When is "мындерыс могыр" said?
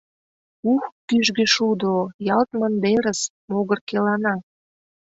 2.59-3.79